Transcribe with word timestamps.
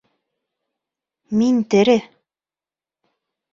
Мин 1.43 1.55
тере... 1.75 1.97